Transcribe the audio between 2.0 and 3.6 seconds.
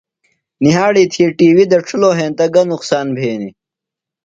ہینتہ گہ نقصان بھینیۡ؟